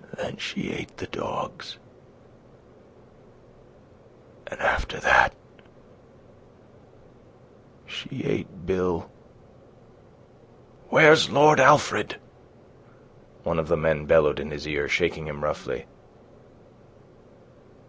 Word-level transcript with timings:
Then 0.16 0.36
she 0.36 0.72
ate 0.72 0.98
the 0.98 1.08
dogs.... 1.08 1.76
An' 4.46 4.58
after 4.60 5.00
that 5.00 5.34
she 7.84 8.22
ate 8.24 8.64
Bill...." 8.64 9.10
"Where's 10.90 11.30
Lord 11.30 11.58
Alfred?" 11.58 12.20
one 13.42 13.58
of 13.58 13.66
the 13.66 13.76
men 13.76 14.04
bellowed 14.06 14.38
in 14.38 14.52
his 14.52 14.68
ear, 14.68 14.88
shaking 14.88 15.26
him 15.26 15.42
roughly. 15.42 15.86